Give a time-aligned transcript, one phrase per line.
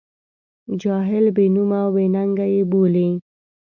[0.81, 3.09] جاهل، بې نوم او بې ننګه یې بولي.